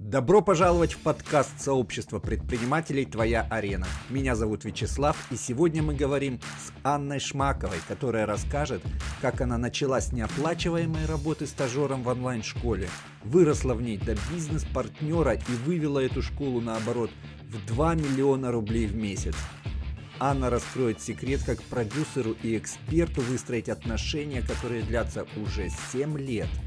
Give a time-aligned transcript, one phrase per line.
[0.00, 3.86] Добро пожаловать в подкаст сообщества предпринимателей «Твоя арена».
[4.08, 8.82] Меня зовут Вячеслав, и сегодня мы говорим с Анной Шмаковой, которая расскажет,
[9.20, 12.88] как она начала с неоплачиваемой работы стажером в онлайн-школе,
[13.24, 17.10] выросла в ней до бизнес-партнера и вывела эту школу наоборот
[17.50, 19.34] в 2 миллиона рублей в месяц.
[20.18, 26.48] Анна раскроет секрет, как продюсеру и эксперту выстроить отношения, которые длятся уже 7 лет–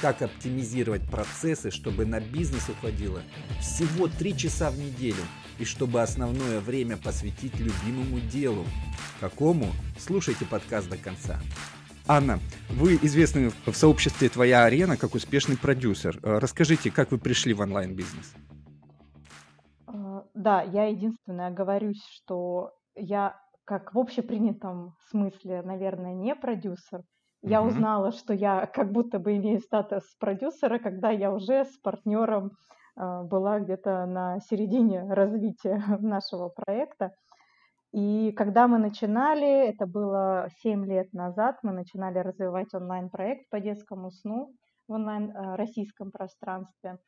[0.00, 3.20] как оптимизировать процессы, чтобы на бизнес уходило
[3.60, 5.22] всего 3 часа в неделю
[5.58, 8.64] и чтобы основное время посвятить любимому делу.
[9.20, 9.66] Какому?
[9.98, 11.40] Слушайте подкаст до конца.
[12.06, 12.38] Анна,
[12.70, 16.18] вы известны в сообществе «Твоя арена» как успешный продюсер.
[16.22, 18.34] Э, расскажите, как вы пришли в онлайн-бизнес?
[19.86, 27.02] А, да, я единственное говорюсь, что я как в общепринятом смысле, наверное, не продюсер–
[27.42, 27.62] я Мгм.
[27.62, 32.52] узнала, что я как будто бы имею статус продюсера, когда я уже с партнером
[32.96, 37.12] а, была где-то на середине развития нашего проекта.
[37.92, 44.10] И когда мы начинали, это было 7 лет назад, мы начинали развивать онлайн-проект по детскому
[44.10, 44.54] сну
[44.88, 46.98] в онлайн-российском пространстве.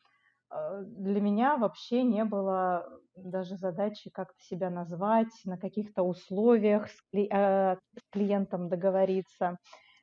[0.51, 6.89] А, для меня вообще не было даже задачи как-то себя назвать, на каких-то условиях
[7.33, 9.59] а, с клиентом договориться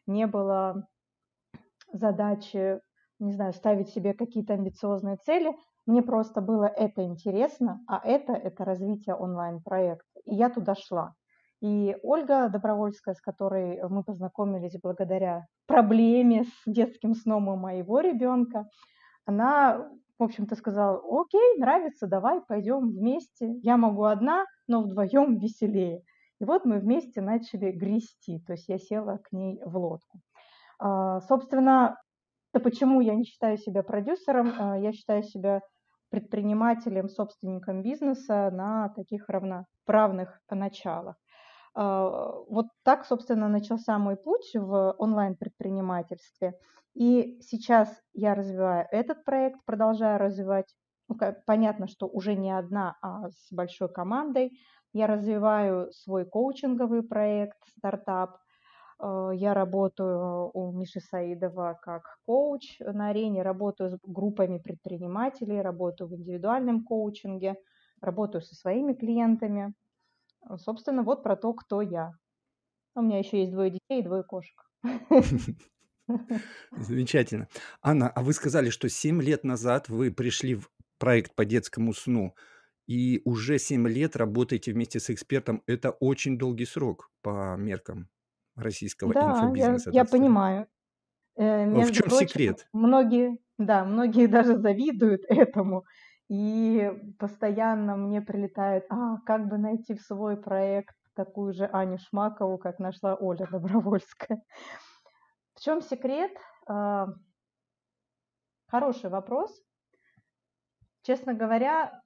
[0.07, 0.87] не было
[1.91, 2.79] задачи,
[3.19, 5.55] не знаю, ставить себе какие-то амбициозные цели.
[5.85, 10.19] Мне просто было это интересно, а это– это развитие онлайн-проекта.
[10.25, 11.13] И я туда шла.
[11.61, 18.67] И Ольга Добровольская, с которой мы познакомились благодаря проблеме с детским сном у моего ребенка,
[19.25, 23.53] она, в общем-то, сказала, окей, нравится, давай, пойдем вместе.
[23.63, 26.03] Я могу одна, но вдвоем веселее.
[26.39, 30.19] И вот мы вместе начали грести, то есть я села к ней в лодку.
[30.79, 31.97] А, собственно,
[32.51, 35.61] почему я не считаю себя продюсером, а, я считаю себя
[36.09, 41.15] предпринимателем, собственником бизнеса на таких равноправных началах.
[41.75, 46.53] А, вот так, собственно, начался мой путь в онлайн-предпринимательстве.
[46.93, 50.73] И сейчас я развиваю этот проект, продолжаю развивать.
[51.07, 54.59] Ну, понятно, что уже не одна, а с большой командой.
[54.93, 58.37] Я развиваю свой коучинговый проект, стартап.
[58.99, 66.09] Э, я работаю у Миши Саидова как коуч на арене, работаю с группами предпринимателей, работаю
[66.09, 67.55] в индивидуальном коучинге,
[68.01, 69.73] работаю со своими клиентами.
[70.57, 72.13] Собственно, вот про то, кто я.
[72.95, 74.55] У меня еще есть двое детей и двое кошек.
[76.71, 77.47] Замечательно.
[77.81, 82.33] Анна, а вы сказали, что 7 лет назад вы пришли в проект по детскому сну
[82.87, 85.61] и уже 7 лет работаете вместе с экспертом.
[85.67, 88.09] Это очень долгий срок по меркам
[88.55, 89.21] российского Да,
[89.55, 90.11] я, инфобизнеса, я сказать.
[90.11, 90.67] понимаю.
[91.35, 92.67] Э, В чем прочим, секрет?
[92.73, 95.83] многие, да, многие даже завидуют этому.
[96.29, 102.57] И постоянно мне прилетает, а как бы найти в свой проект такую же Аню Шмакову,
[102.57, 104.41] как нашла Оля Добровольская.
[105.55, 106.31] В чем секрет?
[106.67, 107.07] А,
[108.67, 109.61] Хороший вопрос.
[111.03, 112.01] Честно говоря,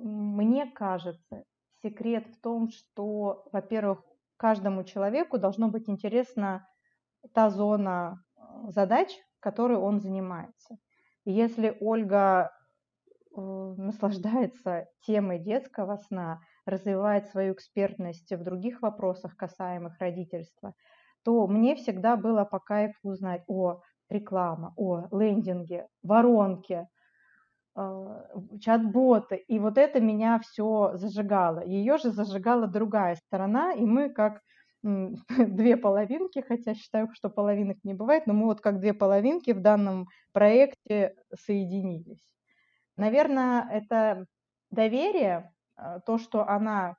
[0.00, 1.44] мне кажется,
[1.82, 4.02] секрет в том, что, во-первых,
[4.36, 6.68] каждому человеку должно быть интересна
[7.34, 9.08] та зона э, задач,
[9.40, 10.78] которой он занимается.
[11.24, 20.74] Если Ольга э, наслаждается темой детского сна, развивает свою экспертность в других вопросах, касаемых родительства,
[21.24, 26.88] то мне всегда было по кайфу узнать о реклама, о лендинге, воронке,
[28.60, 29.36] чат-боты.
[29.36, 31.64] И вот это меня все зажигало.
[31.64, 34.40] Ее же зажигала другая сторона, и мы как
[34.82, 39.60] две половинки, хотя считаю, что половинок не бывает, но мы вот как две половинки в
[39.60, 42.24] данном проекте соединились.
[42.96, 44.26] Наверное, это
[44.70, 46.96] доверие, а, то, что она,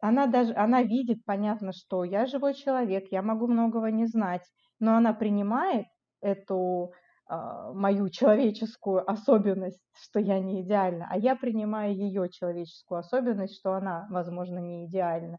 [0.00, 4.42] она даже, она видит, понятно, что я живой человек, я могу многого не знать,
[4.78, 5.86] но она принимает
[6.20, 13.56] эту а, мою человеческую особенность, что я не идеальна, а я принимаю ее человеческую особенность,
[13.56, 15.38] что она, возможно, не идеальна.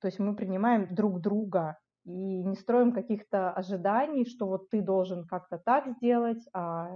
[0.00, 5.26] То есть мы принимаем друг друга и не строим каких-то ожиданий, что вот ты должен
[5.26, 6.90] как-то так сделать, а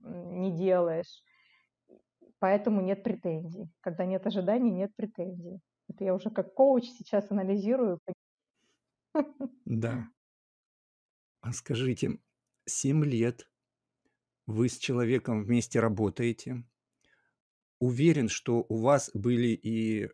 [0.00, 1.22] не делаешь.
[2.38, 3.70] Поэтому нет претензий.
[3.80, 5.60] Когда нет ожиданий, нет претензий.
[5.88, 7.98] Это я уже как коуч сейчас анализирую.
[9.64, 10.06] Да.
[11.40, 12.18] А скажите,
[12.66, 13.48] 7 лет
[14.46, 16.64] вы с человеком вместе работаете.
[17.78, 20.08] Уверен, что у вас были и,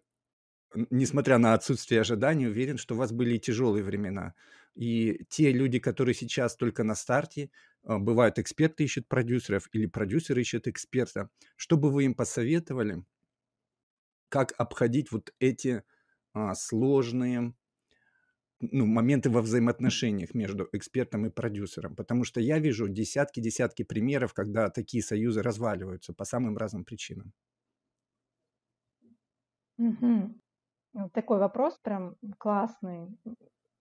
[0.90, 4.34] несмотря на отсутствие ожиданий, уверен, что у вас были тяжелые времена.
[4.75, 7.50] И те люди, которые сейчас только на старте,
[7.84, 11.31] а, бывают эксперты ищут продюсеров или продюсеры ищут эксперта.
[11.56, 13.05] Что бы вы им посоветовали,
[14.28, 15.84] как обходить вот эти
[16.32, 17.55] а, сложные
[18.70, 21.96] ну, моменты во взаимоотношениях между экспертом и продюсером.
[21.96, 27.32] Потому что я вижу десятки-десятки примеров, когда такие союзы разваливаются по самым разным причинам.
[29.78, 31.10] Угу.
[31.12, 33.08] Такой вопрос прям классный.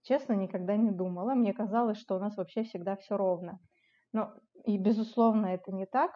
[0.04, 1.36] Честно, никогда не думала.
[1.36, 3.60] Мне казалось, что у нас вообще всегда все ровно.
[4.14, 4.34] Но
[4.66, 6.12] и, безусловно, это не так.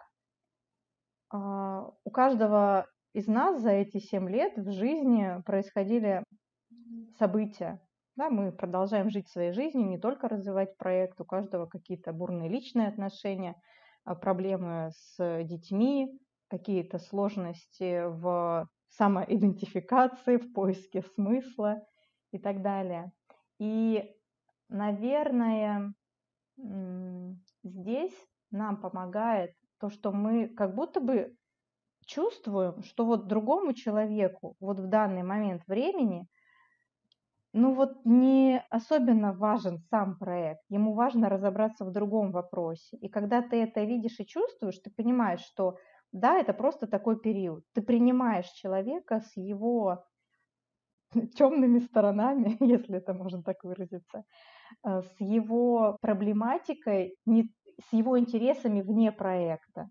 [1.30, 6.24] А, у каждого из нас за эти семь лет в жизни происходили
[7.18, 7.80] события.
[8.16, 12.88] Да, мы продолжаем жить своей жизнью, не только развивать проект, у каждого какие-то бурные личные
[12.88, 13.60] отношения,
[14.04, 16.18] а, проблемы с детьми,
[16.48, 21.82] какие-то сложности в самоидентификации, в поиске смысла
[22.32, 23.12] и так далее.
[23.58, 24.14] И,
[24.68, 25.92] наверное,
[27.62, 28.14] здесь
[28.50, 31.36] нам помогает то, что мы как будто бы
[32.06, 36.26] чувствуем, что вот другому человеку вот в данный момент времени,
[37.56, 42.96] ну вот не особенно важен сам проект, ему важно разобраться в другом вопросе.
[42.98, 45.78] И когда ты это видишь и чувствуешь, ты понимаешь, что
[46.12, 47.64] да, это просто такой период.
[47.72, 50.04] Ты принимаешь человека с его
[51.36, 54.24] темными сторонами, если это можно так выразиться,
[54.84, 57.50] э, с его проблематикой, не,
[57.88, 59.88] с его интересами вне проекта.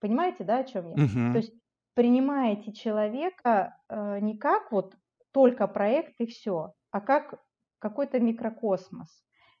[0.00, 0.92] Понимаете, да, о чем я?
[0.92, 1.32] Угу.
[1.32, 1.52] То есть
[1.94, 4.94] принимаете человека э, не как вот
[5.32, 7.40] только проект и все, а как
[7.78, 9.08] какой-то микрокосмос.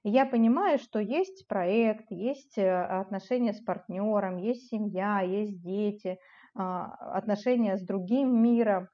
[0.04, 6.18] Я понимаю, что есть проект, есть э, отношения с партнером, есть семья, есть дети,
[6.54, 8.88] а, отношения с другим миром.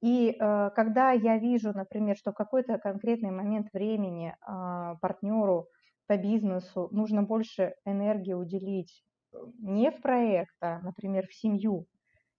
[0.00, 5.66] И э, когда я вижу, например, что в какой-то конкретный момент времени а, партнеру
[6.06, 9.02] по бизнесу нужно больше энергии уделить
[9.32, 11.86] э, не в проект, а, например, в семью,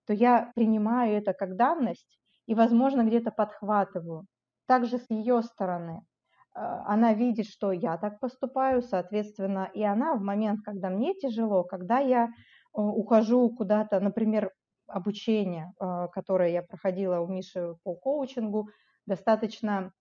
[0.07, 4.25] то я принимаю это как данность и, возможно, где-то подхватываю.
[4.69, 6.04] Также с ее стороны.
[6.54, 11.63] А, она видит, что я так поступаю, соответственно, и она в момент, когда мне тяжело,
[11.63, 12.30] когда я э,
[12.74, 14.51] ухожу куда-то, например,
[14.86, 18.69] обучение, а, которое я проходила у Миши по коучингу,
[19.07, 19.92] достаточно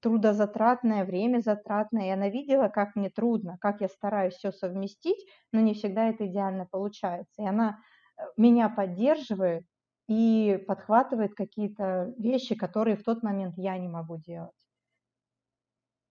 [0.00, 5.22] трудозатратное, время затратное, и она видела, как мне трудно, как я стараюсь все совместить,
[5.52, 7.42] но не всегда это идеально получается.
[7.42, 7.76] И она
[8.16, 9.64] э, меня поддерживает
[10.08, 14.54] и подхватывает какие-то вещи, которые в тот момент я не могу делать.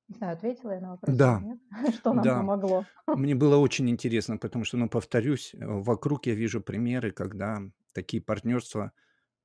[0.07, 1.59] Не знаю, ответила я на вопрос Да, нет?
[1.95, 2.37] Что нам да.
[2.37, 2.85] помогло?
[3.13, 7.61] Мне было очень интересно, потому что, ну, повторюсь, э, вокруг я вижу примеры, когда
[7.93, 8.91] такие партнерства,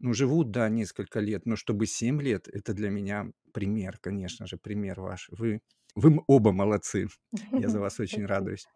[0.01, 4.59] ну, живут, да, несколько лет, но чтобы 7 лет, это для меня пример, конечно же,
[4.59, 5.29] пример ваш.
[5.31, 5.61] Вы,
[5.95, 7.09] вы оба молодцы.
[7.57, 8.67] Я за вас очень радуюсь.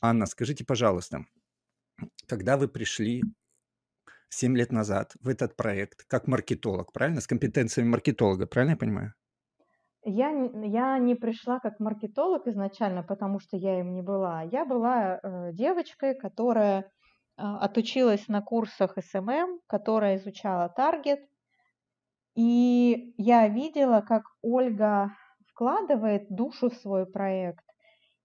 [0.00, 1.24] Анна, скажите, пожалуйста,
[2.26, 3.22] когда вы пришли
[4.32, 7.20] 7 лет назад в этот проект как маркетолог, правильно?
[7.20, 9.12] С компетенциями маркетолога, правильно я понимаю?
[10.04, 10.30] Я,
[10.64, 14.42] я не пришла как маркетолог изначально, потому что я им не была.
[14.42, 16.84] Я была э, девочкой, которая э,
[17.36, 21.20] отучилась на курсах SMM, которая изучала таргет.
[22.34, 25.14] И я видела, как Ольга
[25.46, 27.64] вкладывает душу в свой проект.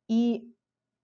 [0.07, 0.55] И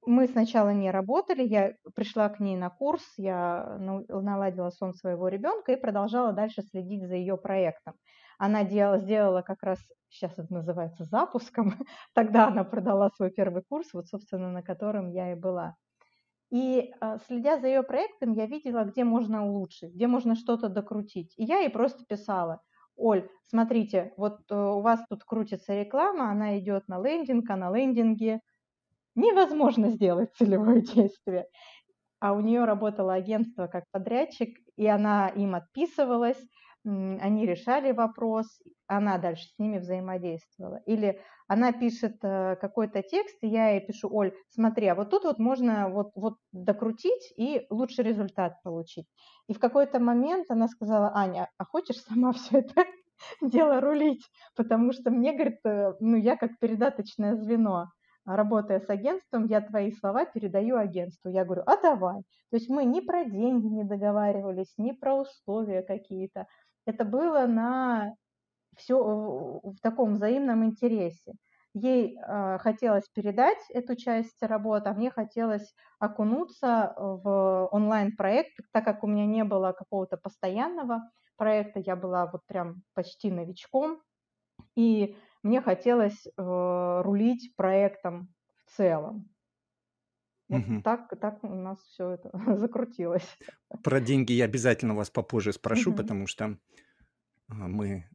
[0.05, 5.71] мы сначала не работали, я пришла к ней на курс, я наладила сон своего ребенка
[5.71, 7.95] и продолжала дальше следить за ее проектом.
[8.37, 11.73] Она делала, сделала как раз, сейчас это называется запуском,
[12.13, 15.75] тогда она продала свой первый курс, вот, собственно, на котором я и была.
[16.49, 21.33] И а, следя за ее проектом, я видела, где можно улучшить, где можно что-то докрутить.
[21.37, 22.61] И я ей просто писала,
[22.95, 27.75] Оль, смотрите, вот э, у вас тут крутится реклама, она идет на лендинг, а на
[27.75, 28.41] лендинге
[29.15, 31.47] невозможно сделать целевое действие.
[32.19, 36.41] А у нее работало агентство как подрядчик, и она им отписывалась,
[36.85, 38.45] они решали вопрос,
[38.87, 40.81] она дальше с ними взаимодействовала.
[40.85, 45.23] Или она пишет э, какой-то текст, и я ей пишу, Оль, смотри, а вот тут
[45.23, 49.07] вот можно вот, вот докрутить и лучший результат получить.
[49.47, 52.85] И в какой-то момент она сказала, Аня, а хочешь сама все это
[53.41, 54.25] дело рулить?
[54.55, 57.87] Потому что мне, говорит, э, ну я как передаточное звено,
[58.25, 61.29] работая с агентством, я твои слова передаю агентству.
[61.29, 62.21] Я говорю, а давай.
[62.49, 66.47] То есть мы ни про деньги не договаривались, ни про условия какие-то,
[66.85, 68.15] это было на
[68.77, 68.97] все
[69.63, 71.33] в таком взаимном интересе.
[71.73, 79.03] Ей э, хотелось передать эту часть работы, а мне хотелось окунуться в онлайн-проект, так как
[79.03, 81.01] у меня не было какого-то постоянного
[81.35, 84.01] проекта, я была вот прям почти новичком,
[84.75, 86.31] и мне хотелось э,
[87.03, 88.33] рулить проектом
[88.65, 89.29] в целом.
[90.49, 90.81] Вот угу.
[90.81, 93.37] так, так у нас все это закрутилось.
[93.83, 95.97] Про деньги я обязательно вас попозже спрошу, угу.
[95.97, 96.57] потому что
[97.47, 98.09] а, мы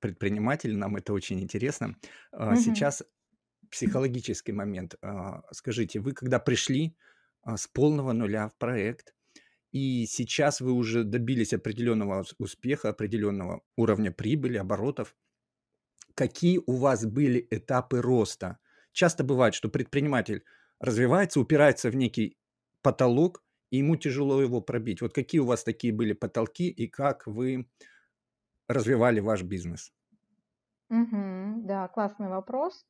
[0.00, 1.96] предприниматели, нам это очень интересно.
[2.32, 2.56] Угу.
[2.56, 3.02] Сейчас
[3.70, 4.96] психологический момент.
[5.02, 6.96] А, скажите, вы когда пришли
[7.44, 9.14] с полного нуля в проект,
[9.70, 15.14] и сейчас вы уже добились определенного успеха, определенного уровня прибыли, оборотов,
[16.18, 18.58] какие у вас были этапы роста?
[18.92, 20.44] Часто бывает, что предприниматель
[20.80, 22.36] развивается, упирается в некий
[22.82, 25.00] потолок, и ему тяжело его пробить.
[25.00, 27.68] Вот какие у вас такие были потолки и как вы
[28.68, 29.92] развивали ваш бизнес?
[30.90, 32.86] Угу, да, классный вопрос.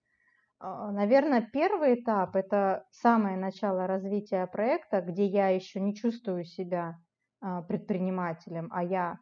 [0.60, 6.98] А, Наверное, первый этап– это самое начало развития проекта, где я еще не чувствую себя
[7.40, 9.18] а, предпринимателем, а я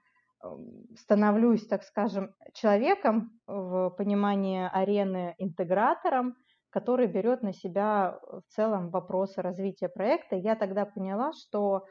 [0.96, 6.36] становлюсь, так скажем, человеком в понимании арены интегратором,
[6.70, 10.36] который берет на себя в целом вопросы развития проекта.
[10.36, 11.84] Я тогда поняла, что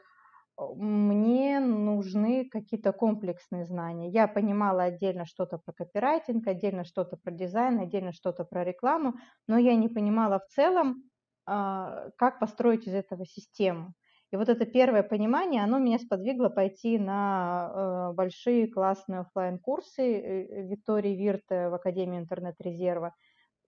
[0.58, 4.08] мне нужны какие-то комплексные знания.
[4.10, 9.14] Я понимала отдельно что-то про копирайтинг, отдельно что-то про дизайн, отдельно что-то про рекламу,
[9.46, 11.02] но я не понимала в целом,
[11.46, 13.92] а, как построить из этого систему.
[14.32, 20.02] И вот это первое понимание, оно меня сподвигло пойти на э, большие классные офлайн курсы
[20.02, 23.14] э, Виктории Вирте в Академии интернет-резерва.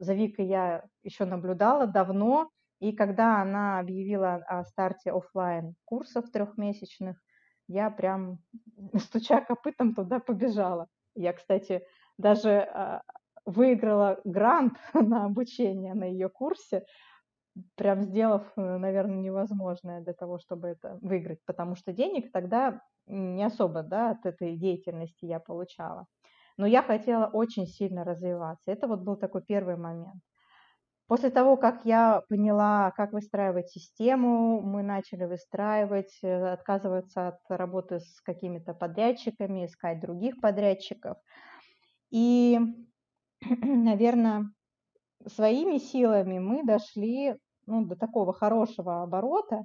[0.01, 2.51] За Викой я еще наблюдала давно,
[2.81, 7.17] и когда она объявила о старте офлайн курсов трехмесячных,
[7.69, 8.39] я прям
[8.97, 10.87] стуча копытом туда побежала.
[11.15, 11.83] Я, кстати,
[12.17, 13.03] даже а,
[13.45, 16.85] выиграла грант на обучение на ее курсе,
[17.77, 23.45] прям сделав, э, наверное, невозможное для того, чтобы это выиграть, потому что денег тогда не
[23.45, 26.07] особо да, от этой деятельности я получала.
[26.57, 28.71] Но я хотела очень сильно развиваться.
[28.71, 30.21] Это вот был такой первый момент.
[31.09, 38.01] После того, как я поняла, как выстраивать систему, мы начали выстраивать, э, отказываться от работы
[38.01, 41.17] с какими-то подрядчиками, искать других подрядчиков.
[42.11, 42.59] И,
[43.41, 44.51] наверное,
[45.27, 47.37] своими силами мы дошли
[47.69, 49.65] ну, до такого хорошего оборота.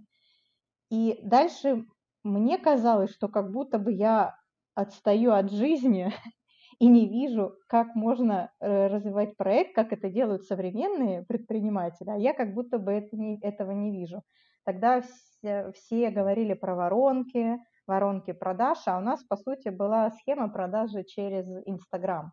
[0.89, 1.85] И дальше
[2.23, 4.35] мне казалось, что как будто бы я
[4.75, 6.11] отстаю от жизни
[6.79, 12.33] и не вижу, как можно э, развивать проект, как это делают современные предприниматели, а я
[12.33, 14.21] как будто бы это не, этого не вижу.
[14.65, 20.49] Тогда все, все говорили про воронки, воронки продаж, а у нас, по сути, была схема
[20.49, 22.31] продажи через Инстаграм.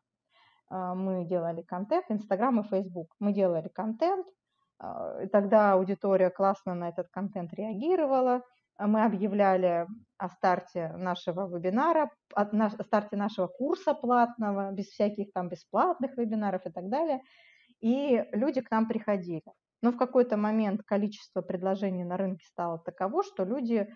[0.68, 3.12] А, мы делали контент, Инстаграм и Фейсбук.
[3.18, 4.26] Мы делали контент,
[5.32, 8.42] тогда аудитория классно на этот контент реагировала,
[8.76, 15.48] а мы объявляли о старте нашего вебинара, о старте нашего курса платного, без всяких там
[15.48, 17.20] бесплатных вебинаров и так далее.
[17.80, 19.44] И люди к нам приходили.
[19.82, 23.88] Но в какой-то момент количество предложений на рынке стало таково, что люди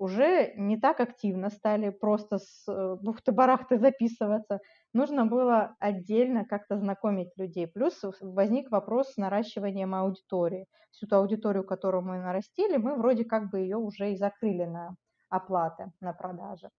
[0.00, 4.60] уже не так активно стали просто с э, бухты-барахты записываться.
[4.94, 7.66] Нужно было отдельно как-то знакомить людей.
[7.66, 10.66] Плюс возник вопрос с наращиванием аудитории.
[10.90, 14.96] Всю ту аудиторию, которую мы нарастили, мы вроде как бы ее уже и закрыли на
[15.28, 16.70] оплаты, на продажи.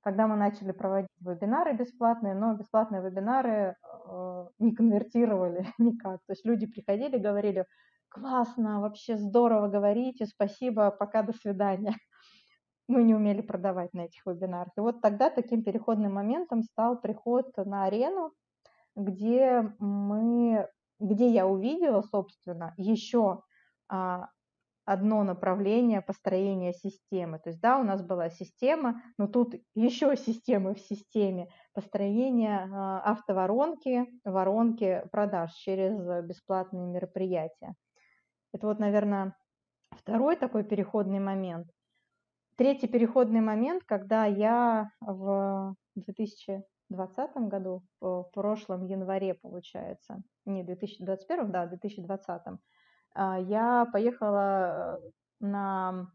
[0.00, 3.76] Когда мы начали проводить вебинары бесплатные, но бесплатные вебинары
[4.10, 6.20] э, не конвертировали никак.
[6.26, 7.66] То есть люди приходили, говорили,
[8.08, 11.94] классно, вообще здорово говорите, спасибо, пока, до свидания
[12.88, 14.72] мы не умели продавать на этих вебинарах.
[14.76, 18.32] И вот тогда таким переходным моментом стал приход на арену,
[18.96, 20.66] где мы,
[20.98, 23.42] где я увидела, собственно, еще
[23.88, 24.28] а,
[24.84, 27.38] одно направление построения системы.
[27.38, 33.00] То есть, да, у нас была система, но тут еще системы в системе построения а,
[33.02, 37.74] автоворонки, воронки продаж через бесплатные мероприятия.
[38.54, 39.36] Это вот, наверное,
[39.90, 41.68] второй такой переходный момент.
[42.58, 51.66] Третий переходный момент, когда я в 2020 году, в прошлом январе, получается, не 2021, да,
[51.66, 52.58] 2020,
[53.14, 56.10] а, я поехала э, на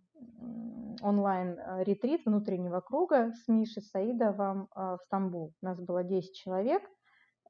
[1.01, 5.53] онлайн-ретрит внутреннего круга с Мишей Саидовым э, в Стамбул.
[5.61, 6.83] У нас было 10 человек.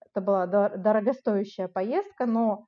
[0.05, 2.67] Это была дорогостоящая поездка, но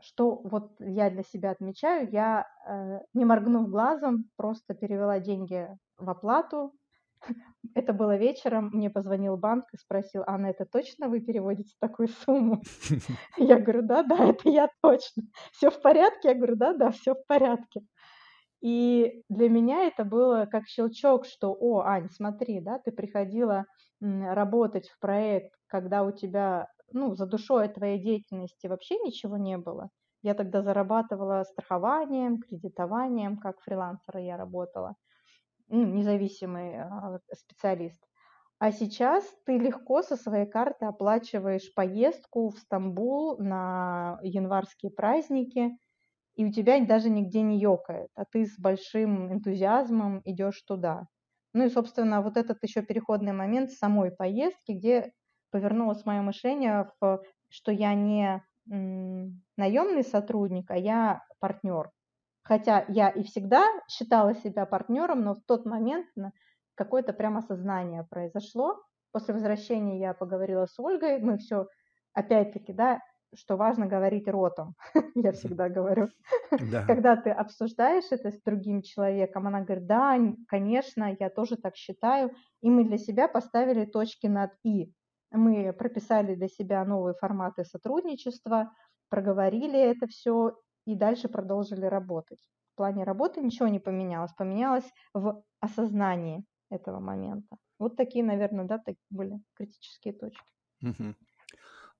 [0.00, 5.68] что вот я для себя отмечаю, я, э, не моргнув глазом, просто перевела деньги
[5.98, 6.72] в оплату.
[7.74, 12.62] Это было вечером, мне позвонил банк и спросил, Анна, это точно вы переводите такую сумму?
[13.36, 15.24] Я говорю, да, да, это я точно.
[15.52, 16.28] Все в порядке?
[16.28, 17.82] Я говорю, да, да, все в порядке.
[18.62, 23.64] И для меня это было как щелчок, что, о, Ань, смотри, да, ты приходила
[24.00, 29.90] работать в проект, когда у тебя ну, за душой твоей деятельности вообще ничего не было.
[30.22, 34.96] Я тогда зарабатывала страхованием, кредитованием, как фрилансера я работала,
[35.68, 38.02] ну, независимый а, специалист.
[38.58, 45.72] А сейчас ты легко со своей карты оплачиваешь поездку в Стамбул на январские праздники,
[46.34, 51.06] и у тебя даже нигде не ёкает, а ты с большим энтузиазмом идешь туда.
[51.54, 55.12] Ну и, собственно, вот этот еще переходный момент самой поездки, где
[55.50, 61.90] повернулось мое мышление, в, что я не наемный сотрудник, а я партнер.
[62.42, 66.06] Хотя я и всегда считала себя партнером, но в тот момент
[66.74, 68.80] какое-то прямо осознание произошло.
[69.12, 71.66] После возвращения я поговорила с Ольгой, мы все,
[72.14, 73.00] опять-таки, да,
[73.34, 74.74] что важно говорить ротом,
[75.14, 76.08] я всегда говорю.
[76.70, 76.84] Да.
[76.86, 82.32] Когда ты обсуждаешь это с другим человеком, она говорит, да, конечно, я тоже так считаю,
[82.60, 84.92] и мы для себя поставили точки над «и».
[85.30, 88.72] Мы прописали для себя новые форматы сотрудничества,
[89.08, 90.56] проговорили это все
[90.86, 92.40] и дальше продолжили работать.
[92.72, 97.56] В плане работы ничего не поменялось, поменялось в осознании этого момента.
[97.78, 100.42] Вот такие, наверное, да, такие были критические точки.
[100.82, 101.14] Угу.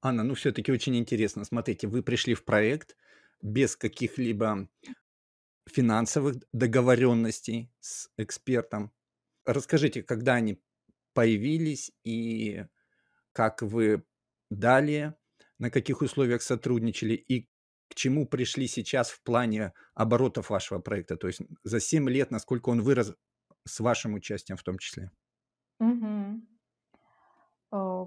[0.03, 1.45] Анна, ну все-таки очень интересно.
[1.45, 2.97] Смотрите, вы пришли в проект
[3.43, 4.69] без каких-либо
[5.67, 8.93] финансовых договоренностей с экспертом.
[9.45, 10.63] Расскажите, когда они
[11.15, 12.65] появились и
[13.33, 14.05] как вы
[14.51, 15.15] далее,
[15.59, 17.49] на каких условиях сотрудничали и
[17.89, 21.17] к чему пришли сейчас в плане оборотов вашего проекта?
[21.17, 23.15] То есть за 7 лет, насколько он вырос
[23.67, 25.11] с вашим участием в том числе?
[25.81, 26.43] Угу.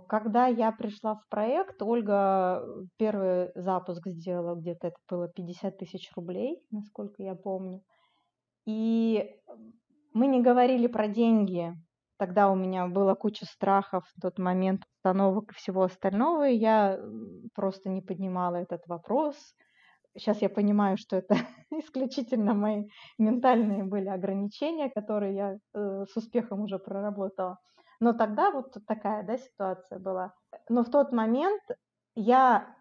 [0.10, 2.66] Когда я пришла в проект, Ольга
[2.98, 7.82] первый запуск сделала где-то, это было 50 тысяч рублей, насколько я помню.
[8.66, 9.30] И
[10.14, 11.74] мы не говорили про деньги.
[12.24, 16.98] Тогда у меня была куча страхов в тот момент, установок и всего остального, и я
[17.54, 19.36] просто не поднимала этот вопрос.
[20.16, 21.36] Сейчас я понимаю, что это
[21.72, 22.86] исключительно мои
[23.18, 27.58] ментальные были ограничения, которые я э, с успехом уже проработала.
[28.00, 30.34] Но тогда вот такая да, ситуация была.
[30.70, 31.62] Но в тот момент
[32.16, 32.74] я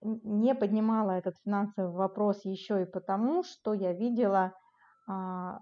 [0.00, 4.54] не поднимала этот финансовый вопрос еще и потому, что я видела,
[5.06, 5.58] а,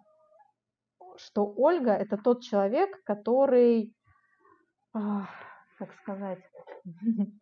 [1.16, 3.94] что Ольга это тот человек, который,
[4.92, 6.40] как сказать,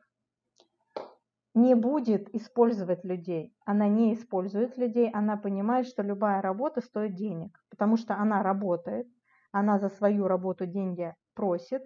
[1.54, 3.54] не будет использовать людей.
[3.64, 9.06] Она не использует людей, она понимает, что любая работа стоит денег, потому что она работает,
[9.52, 11.82] она за свою работу деньги просит.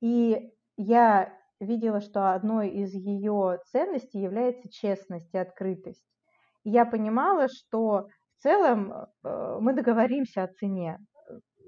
[0.00, 6.04] И я видела, что одной из ее ценностей является честность и открытость.
[6.62, 10.98] И я понимала, что в целом э, мы договоримся о цене,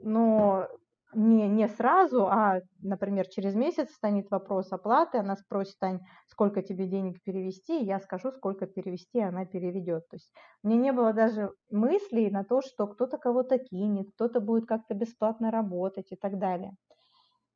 [0.03, 0.69] но
[1.13, 6.87] не, не сразу, а, например, через месяц станет вопрос оплаты, она спросит, Ань, сколько тебе
[6.87, 10.09] денег перевести, я скажу, сколько перевести, она переведет.
[10.09, 10.33] То есть
[10.63, 15.51] мне не было даже мыслей на то, что кто-то кого-то кинет, кто-то будет как-то бесплатно
[15.51, 16.75] работать и так далее.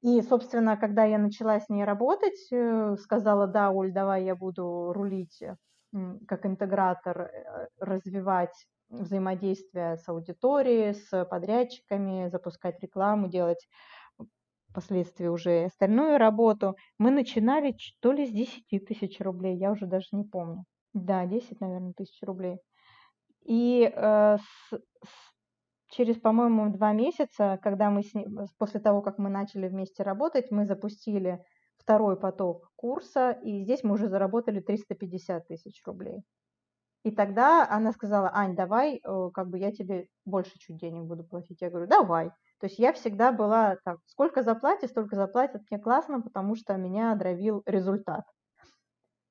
[0.03, 4.93] И, собственно, когда я начала с ней работать, э, сказала, да, Оль, давай я буду
[4.93, 5.43] рулить
[6.27, 8.67] как интегратор, э, развивать
[9.03, 13.67] взаимодействие с аудиторией, с подрядчиками, запускать рекламу, делать
[14.71, 16.77] впоследствии уже остальную работу.
[16.99, 20.65] Мы начинали то ли с 10 тысяч рублей, я уже даже не помню.
[20.93, 22.59] Да, 10, наверное, тысяч рублей.
[23.45, 24.79] И э, с, с,
[25.89, 30.51] через, по-моему, два месяца, когда мы с ним, после того, как мы начали вместе работать,
[30.51, 31.41] мы запустили
[31.77, 36.23] второй поток курса, и здесь мы уже заработали 350 тысяч рублей.
[37.05, 41.23] И тогда она сказала, Ань, давай, э, как бы я тебе больше чуть денег буду
[41.23, 41.61] платить.
[41.61, 42.31] Я говорю, давай.
[42.61, 47.15] То есть я всегда была так, сколько заплатишь, столько заплатят, мне классно, потому что меня
[47.15, 48.25] дровил результат.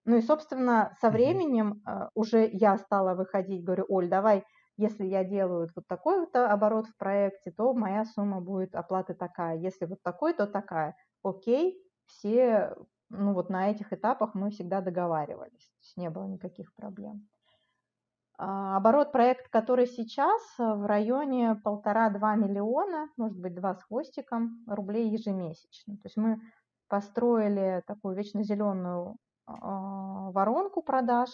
[0.05, 4.43] Ну и, собственно, со временем uh уже я стала выходить, говорю, Оль, давай,
[4.77, 9.57] если я делаю вот такой вот оборот в проекте, то моя сумма будет оплаты такая.
[9.57, 10.95] Если вот такой, то такая.
[11.23, 12.75] Окей, все,
[13.09, 15.71] ну вот на этих этапах мы всегда договаривались.
[15.71, 17.27] То есть не было никаких проблем.
[18.37, 24.63] А, оборот проекта, который сейчас э, в районе полтора-два миллиона, может быть, два с хвостиком
[24.67, 25.97] рублей ежемесячно.
[25.97, 26.41] То есть мы
[26.87, 31.29] построили такую вечно зеленую а, воронку продаж,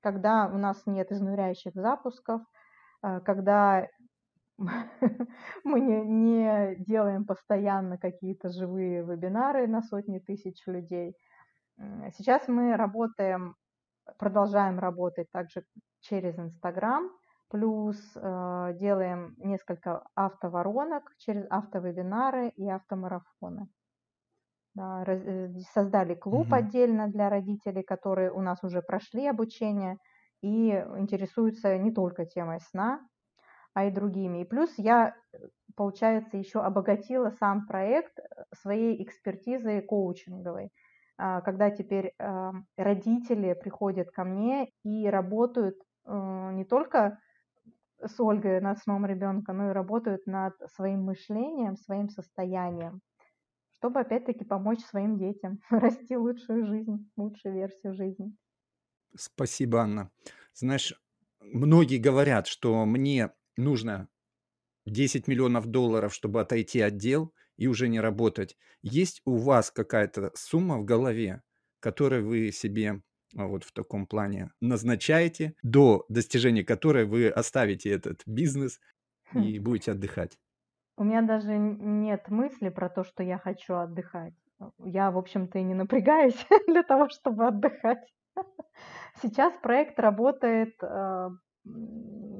[0.00, 2.42] когда у нас нет изнуряющих запусков,
[3.02, 3.86] э, когда
[4.58, 11.14] мы не, не делаем постоянно какие-то живые вебинары на сотни тысяч людей.
[12.16, 13.54] Сейчас мы работаем,
[14.18, 15.64] продолжаем работать также
[16.00, 17.10] через Инстаграм,
[17.48, 23.68] плюс э, делаем несколько автоворонок через автовебинары и автомарафоны.
[24.74, 26.56] Да, раз, э, создали клуб mm-hmm.
[26.56, 29.98] отдельно для родителей, которые у нас уже прошли обучение
[30.42, 33.00] и интересуются не только темой сна,
[33.74, 34.42] а и другими.
[34.42, 35.14] И плюс я,
[35.76, 38.18] получается, еще обогатила сам проект
[38.54, 40.70] своей экспертизой коучинговой,
[41.16, 45.76] когда теперь а, родители приходят ко мне и работают
[46.06, 47.18] э, не только
[48.00, 53.00] с Ольгой над сном ребенка, но и работают над своим мышлением, своим состоянием,
[53.78, 58.34] чтобы опять-таки помочь своим детям расти лучшую жизнь, лучшую версию жизни.
[59.16, 60.10] Спасибо, Анна.
[60.52, 60.94] Знаешь,
[61.40, 64.08] многие говорят, что мне нужно
[64.84, 68.56] 10 миллионов долларов, чтобы отойти от дел и уже не работать.
[68.82, 71.42] Есть у вас какая-то сумма в голове,
[71.80, 73.02] которой вы себе
[73.36, 78.80] а, вот в таком плане назначаете, до достижения которой вы оставите этот бизнес
[79.32, 79.40] хм.
[79.40, 80.38] и будете отдыхать?
[80.96, 84.34] У меня даже нет мысли про то, что я хочу отдыхать.
[84.78, 88.06] Я, в общем-то, и не напрягаюсь для того, чтобы отдыхать.
[89.22, 91.28] Сейчас проект работает э,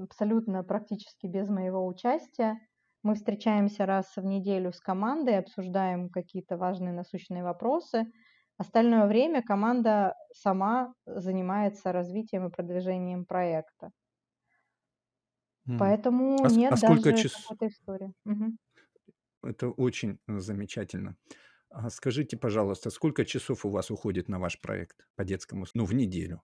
[0.02, 2.58] абсолютно практически без моего участия.
[3.06, 8.04] Мы встречаемся раз в неделю с командой, обсуждаем какие-то важные насущные вопросы.
[8.58, 13.92] Остальное время команда сама занимается развитием и продвижением проекта.
[15.68, 15.78] Mm.
[15.78, 17.42] Поэтому а, нет а даже час...
[17.42, 18.12] какой-то истории.
[18.24, 18.56] Угу.
[19.44, 21.16] Это очень замечательно.
[21.70, 25.94] А скажите, пожалуйста, сколько часов у вас уходит на ваш проект по детскому, ну, в
[25.94, 26.42] неделю?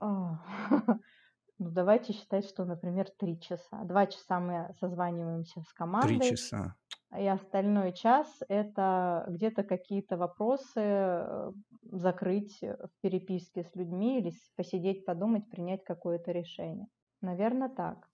[1.58, 3.82] Ну, давайте считать, что, например, три часа.
[3.84, 6.18] Два часа мы созваниваемся с командой.
[6.20, 6.76] Три часа.
[7.18, 15.04] И остальной час это где-то какие-то вопросы э, закрыть в переписке с людьми или посидеть,
[15.06, 16.86] подумать, принять какое-то решение.
[17.22, 18.08] Наверное, так.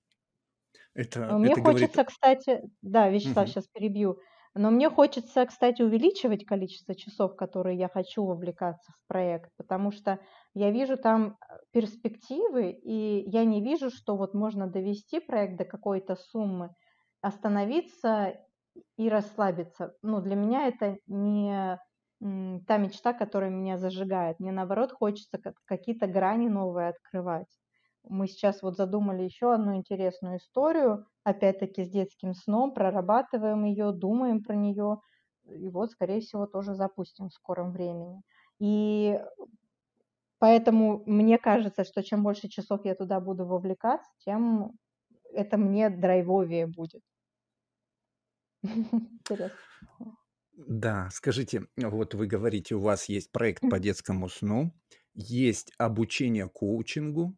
[0.94, 2.08] Это, Мне это хочется, говорит...
[2.08, 3.52] кстати, да, Вячеслав, Мгм.
[3.52, 4.20] сейчас перебью.
[4.56, 10.20] Но мне хочется, кстати, увеличивать количество часов, которые я хочу вовлекаться в проект, потому что
[10.54, 15.64] я вижу там э, перспективы, и я не вижу, что вот можно довести проект до
[15.64, 16.70] какой-то суммы,
[17.20, 18.36] остановиться
[18.96, 19.94] и расслабиться.
[20.02, 21.78] Ну, для меня это не
[22.20, 24.38] та мечта, которая меня зажигает.
[24.40, 27.48] Мне, наоборот, хочется какие-то грани новые открывать.
[28.08, 34.42] Мы сейчас вот задумали еще одну интересную историю, опять-таки с детским сном, прорабатываем ее, думаем
[34.42, 35.00] про нее,
[35.46, 38.22] и вот, скорее всего, тоже запустим в скором времени.
[38.58, 39.18] И
[40.38, 44.72] поэтому мне кажется, что чем больше часов я туда буду вовлекаться, тем
[45.32, 47.02] это мне драйвовее будет.
[48.92, 49.58] Интересно.
[50.56, 54.72] Да, скажите, вот вы говорите, у вас есть проект по детскому сну,
[55.14, 57.36] есть обучение коучингу,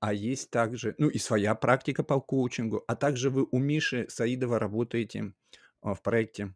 [0.00, 4.58] а есть также, ну и своя практика по коучингу, а также вы у Миши Саидова
[4.58, 5.34] работаете
[5.82, 6.54] а, в проекте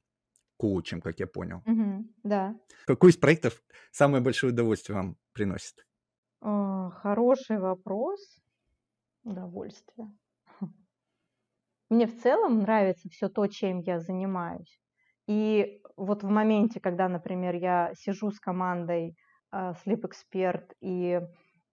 [0.57, 1.62] коучем, как я понял.
[1.66, 2.14] Мгм.
[2.22, 2.54] Да.
[2.87, 5.87] Какой из проектов самое большое удовольствие вам приносит?
[6.40, 8.38] А, Хороший вопрос.
[9.24, 10.12] Удовольствие.
[11.90, 14.80] Мне в целом нравится все то, чем я занимаюсь.
[15.26, 19.16] И вот в моменте, когда, например, я сижу с командой
[19.50, 21.20] а, Sleep Expert и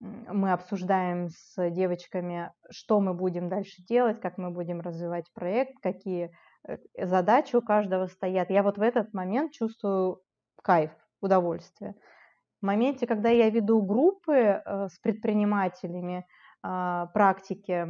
[0.02, 6.32] мы обсуждаем с девочками, что мы будем дальше делать, как мы будем развивать проект, какие
[6.68, 8.50] э, задачи у каждого стоят.
[8.50, 10.22] Я вот в этот момент чувствую
[10.64, 11.96] кайф, удовольствие.
[12.62, 16.26] В моменте, когда я веду группы э, с предпринимателями
[16.64, 17.88] а, практики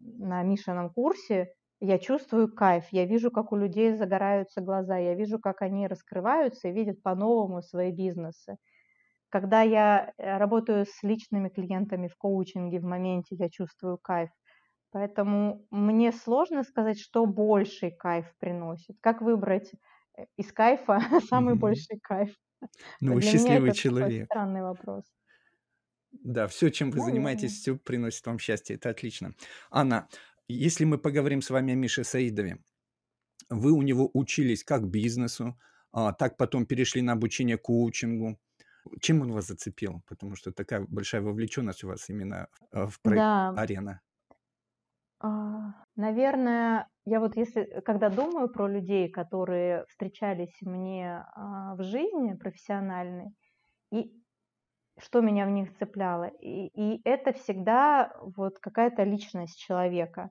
[0.00, 5.38] на Мишином курсе, я чувствую кайф, я вижу, как у людей загораются глаза, я вижу,
[5.38, 8.56] как они раскрываются и видят по-новому свои бизнесы.
[9.36, 14.30] Когда я э, работаю с личными клиентами в коучинге в моменте, я чувствую кайф.
[14.92, 18.96] Поэтому мне сложно сказать, что больший кайф приносит.
[19.00, 19.72] Как выбрать
[20.16, 21.56] э, из кайфа самый Мгм.
[21.56, 22.34] больший кайф?
[23.00, 24.30] Ну, вы счастливый это человек.
[24.30, 25.04] странный вопрос.
[26.12, 27.00] Да, все, чем вы Наверное.
[27.00, 28.76] занимаетесь, все приносит вам счастье.
[28.76, 29.34] Это отлично.
[29.70, 30.08] Анна,
[30.48, 32.58] если мы поговорим с вами о Мише Саидове,
[33.50, 35.58] вы у него учились как бизнесу,
[35.92, 38.40] а, так потом перешли на обучение коучингу.
[39.00, 40.02] Чем он вас зацепил?
[40.06, 44.00] Потому что такая большая вовлеченность у вас именно э, в проект Да, «Арена».
[45.20, 52.34] а, наверное, я вот если, когда думаю про людей, которые встречались мне а, в жизни
[52.34, 53.34] профессиональной,
[53.92, 54.12] и
[54.98, 60.30] что меня в них цепляло, и, и это всегда вот какая-то личность человека,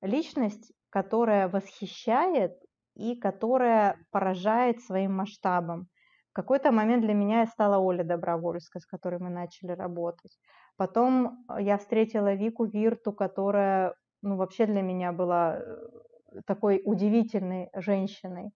[0.00, 2.52] личность, которая восхищает
[2.94, 5.88] и которая поражает своим масштабом.
[6.32, 10.38] В какой-то момент для меня стала Оля Добровольская, с которой мы начали работать.
[10.76, 17.68] Потом э, я встретила Вику Вирту, которая ну, вообще для меня была э, такой удивительной
[17.74, 18.52] женщиной,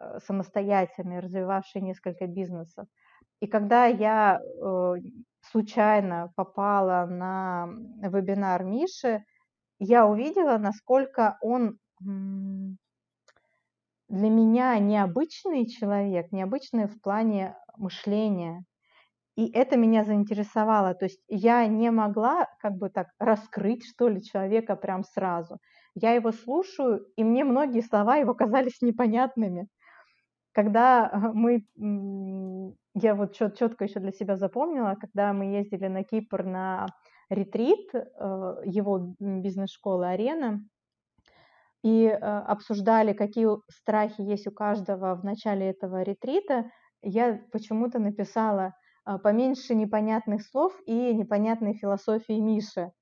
[0.00, 2.86] э, самостоятельной, развивавшей несколько бизнесов.
[3.38, 4.94] И когда я э,
[5.40, 7.68] случайно попала на
[8.02, 9.22] вебинар Миши,
[9.78, 11.78] я увидела, насколько он
[14.10, 18.64] для меня необычный человек, необычный в плане мышления.
[19.36, 20.94] И это меня заинтересовало.
[20.94, 25.58] То есть я не могла как бы так раскрыть, что ли, человека прям сразу.
[25.94, 29.68] Я его слушаю, и мне многие слова его казались непонятными.
[30.52, 31.64] Когда мы,
[32.94, 36.86] я вот четко еще для себя запомнила, когда мы ездили на Кипр на
[37.28, 40.60] ретрит э, его бизнес-школы «Арена»,
[41.82, 46.70] и э, обсуждали, какие страхи есть у каждого в начале этого ретрита,
[47.02, 52.92] я почему-то написала а, поменьше непонятных слов и непонятной философии Миши.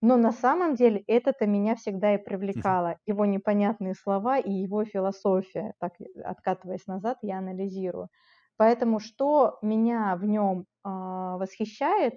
[0.00, 2.98] Но на самом деле это-то меня всегда и привлекало.
[3.06, 5.72] Его непонятные слова и его философия.
[5.80, 5.92] Так,
[6.24, 8.08] откатываясь назад, я анализирую.
[8.56, 12.14] Поэтому что меня в нем э, восхищает,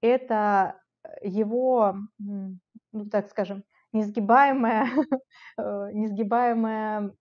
[0.00, 0.80] это
[1.22, 4.86] его, ну так скажем, несгибаемое,
[5.58, 7.12] э, несгибаемое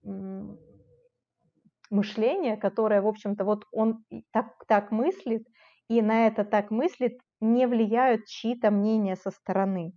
[1.89, 5.47] мышление, которое, в общем-то, вот он так, так мыслит,
[5.89, 9.93] и на это так мыслит, не влияют чьи-то мнения со стороны.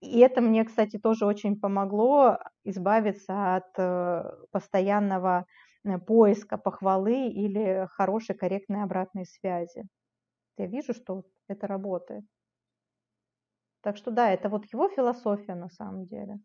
[0.00, 5.46] И это мне, кстати, тоже очень помогло избавиться от э, постоянного
[5.84, 9.84] э, поиска похвалы или хорошей, корректной обратной связи.
[10.56, 12.24] Я вижу, что это работает.
[13.82, 16.40] Так что да, это вот его философия на самом деле.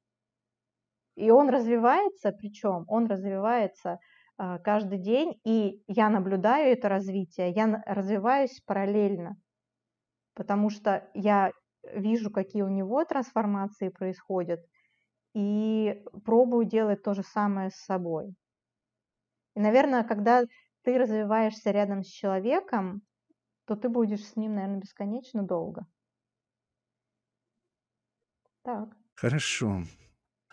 [1.15, 4.00] И он развивается, причем он развивается
[4.38, 9.38] а, каждый день, и я наблюдаю это развитие, я развиваюсь параллельно,
[10.36, 11.52] потому что я
[11.93, 14.62] вижу, какие у него трансформации происходят,
[15.34, 18.36] и пробую делать то же самое с собой.
[19.56, 20.43] И, наверное, когда
[20.84, 23.02] ты развиваешься рядом с человеком,
[23.65, 25.88] то ты будешь с ним, наверное, бесконечно долго.
[28.65, 28.97] Так.
[29.13, 29.84] Хорошо.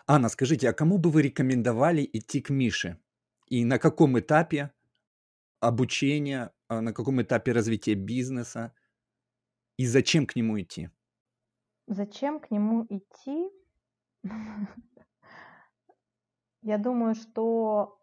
[0.05, 2.99] Анна, скажите, а кому бы вы рекомендовали идти к Мише?
[3.47, 4.71] И на каком этапе
[5.59, 8.75] обучения, а на каком этапе развития бизнеса?
[9.77, 10.89] И зачем к нему идти?
[11.87, 13.49] Зачем к нему идти?
[16.61, 17.99] Я думаю, что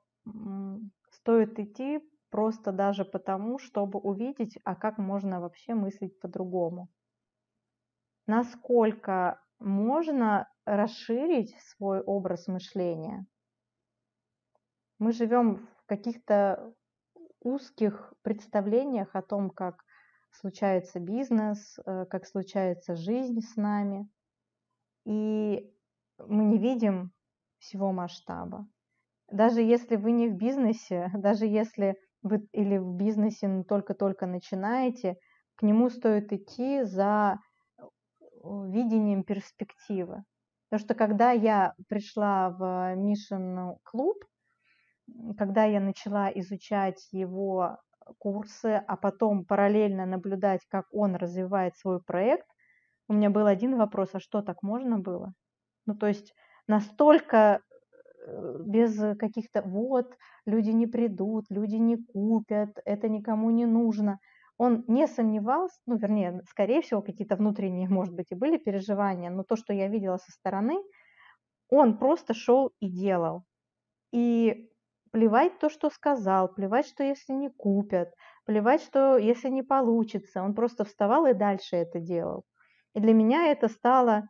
[1.12, 6.88] стоит идти просто даже потому, чтобы увидеть, а как можно вообще мыслить по-другому.
[8.26, 13.26] Насколько можно расширить свой образ мышления.
[14.98, 16.74] Мы живем в каких-то
[17.40, 19.84] узких представлениях о том, как
[20.30, 24.08] случается бизнес, э, как случается жизнь с нами.
[25.04, 25.72] И
[26.18, 27.12] мы не видим
[27.58, 28.66] всего масштаба.
[29.30, 35.16] Даже если вы не в бизнесе, даже если вы или в бизнесе только-только начинаете,
[35.56, 37.38] к нему стоит идти за
[38.70, 40.24] видением перспективы.
[40.68, 42.62] Потому что когда я пришла в
[42.96, 44.16] Mission клуб,
[45.36, 47.78] когда я начала изучать его
[48.18, 52.46] курсы, а потом параллельно наблюдать, как он развивает свой проект,
[53.08, 55.32] у меня был один вопрос, а что так можно было?
[55.86, 56.32] Ну, то есть
[56.68, 57.60] настолько
[58.24, 64.20] э, без каких-то вот, люди не придут, люди не купят, это никому не нужно
[64.60, 69.42] он не сомневался, ну, вернее, скорее всего, какие-то внутренние, может быть, и были переживания, но
[69.42, 70.76] то, что я видела со стороны,
[71.70, 73.44] он просто шел и делал.
[74.12, 74.70] И
[75.12, 78.12] плевать то, что сказал, плевать, что если не купят,
[78.44, 82.44] плевать, что если не получится, он просто вставал и дальше это делал.
[82.94, 84.28] И для меня это стало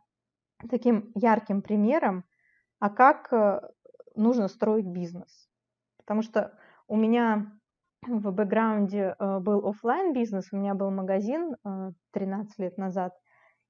[0.69, 2.23] таким ярким примером,
[2.79, 3.59] а как э,
[4.15, 5.49] нужно строить бизнес.
[5.97, 7.51] Потому что у меня
[8.07, 11.55] в бэкграунде э, был офлайн бизнес, у меня был магазин
[12.13, 13.13] 13 э, лет назад,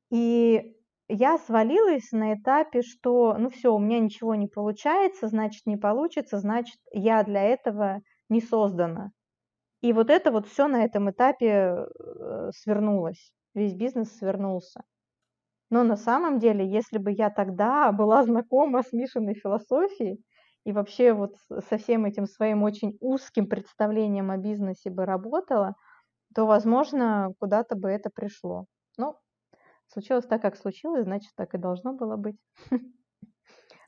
[0.10, 0.76] и
[1.10, 6.40] я свалилась на этапе, что ну все, у меня ничего не получается, значит не получится,
[6.40, 9.12] значит я для этого не создана.
[9.82, 14.84] И вот это вот все на этом этапе э, свернулось, весь бизнес свернулся.
[15.70, 20.24] Но на самом деле, если бы я тогда была знакома с Мишиной философией,
[20.66, 21.36] и вообще вот
[21.68, 25.76] со всем этим своим очень узким представлением о бизнесе бы работала,
[26.36, 28.66] то, возможно, куда-то бы это пришло.
[28.98, 29.20] Но
[29.88, 32.38] случилось так, как случилось, значит, так и должно было быть.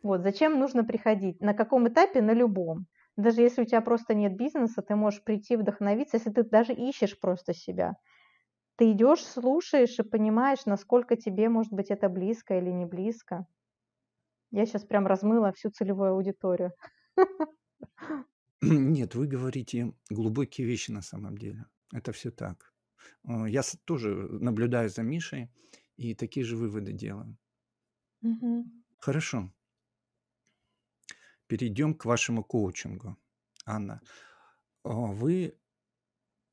[0.03, 1.41] Вот, зачем нужно приходить?
[1.41, 2.21] На каком этапе?
[2.21, 2.85] На любом.
[3.15, 7.19] Даже если у тебя просто нет бизнеса, ты можешь прийти вдохновиться, если ты даже ищешь
[7.19, 7.93] просто себя.
[8.77, 13.47] Ты идешь, слушаешь и понимаешь, насколько тебе, может быть, это близко или не близко.
[14.53, 16.73] Я сейчас прям размыла всю целевую аудиторию.
[18.61, 21.65] Нет, вы говорите глубокие вещи на самом деле.
[21.91, 22.71] Это все так.
[23.27, 24.09] Э, я тоже
[24.41, 25.49] наблюдаю за Мишей
[25.97, 27.35] и такие же выводы делаю.
[28.21, 28.83] Мгм.
[28.99, 29.51] Хорошо.
[31.47, 33.17] Перейдем к вашему коучингу.
[33.65, 34.01] Анна,
[34.83, 35.57] вы,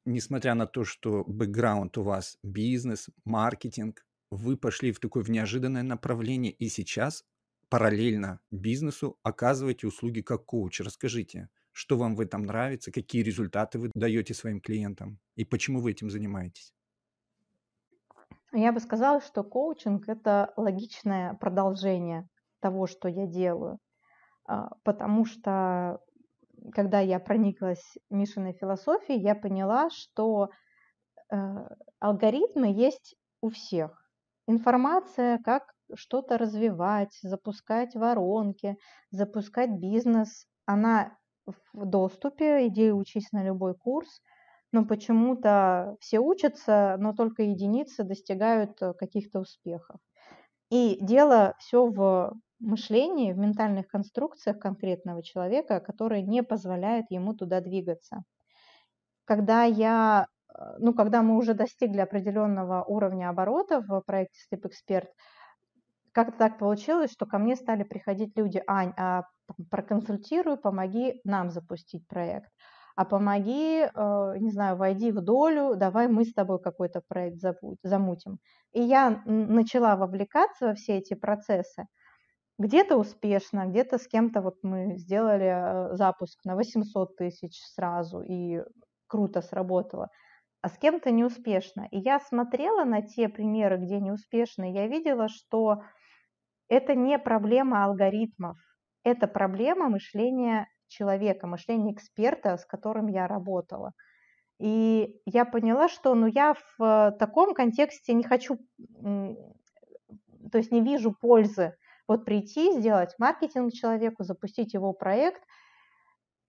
[0.06, 5.82] несмотря на то, что бэкграунд у вас бизнес, маркетинг, вы пошли в такое в неожиданное
[5.82, 7.26] направление и сейчас
[7.70, 10.80] параллельно бизнесу оказываете услуги как коуч.
[10.80, 15.92] Расскажите, что вам в этом нравится, какие результаты вы даете своим клиентам и почему вы
[15.92, 16.74] этим занимаетесь?
[18.52, 22.28] Я бы сказала, что коучинг– это логичное продолжение
[22.60, 23.78] того, что я делаю.
[24.44, 26.00] А, потому что,
[26.72, 30.50] когда я прониклась Мишиной философией, я поняла, что
[31.30, 31.36] э,
[32.00, 34.10] алгоритмы есть у всех.
[34.48, 38.76] Информация, как что-то развивать, запускать воронки,
[39.10, 44.20] запускать бизнес, она в доступе, иди учись на любой курс,
[44.72, 49.96] но почему-то все учатся, но только единицы достигают э, каких-то успехов.
[50.70, 57.60] И дело все в мышлении, в ментальных конструкциях конкретного человека, которые не позволяют ему туда
[57.60, 58.22] двигаться.
[59.24, 65.08] Когда я, э, ну, когда мы уже достигли определенного уровня оборотов в проекте Sleep Expert,
[66.12, 69.24] как-то так получилось, что ко мне стали приходить люди, Ань, а
[69.70, 72.50] проконсультируй, помоги нам запустить проект.
[72.96, 77.38] А помоги, э, не знаю, войди в долю, давай мы с тобой какой-то проект
[77.82, 78.38] замутим.
[78.72, 81.86] И я начала вовлекаться во все эти процессы.
[82.58, 88.62] Где-то успешно, где-то с кем-то вот мы сделали э, запуск на 800 тысяч сразу, и
[89.06, 90.08] круто сработало
[90.62, 91.88] а с кем-то неуспешно.
[91.90, 95.82] И я смотрела на те примеры, где неуспешно, я видела, что
[96.70, 98.56] это не проблема алгоритмов,
[99.04, 103.92] это проблема мышления человека, мышления эксперта, с которым я работала.
[104.58, 108.58] И я поняла, что ну, я в таком контексте не хочу,
[109.02, 111.74] то есть не вижу пользы
[112.06, 115.42] вот прийти, сделать маркетинг человеку, запустить его проект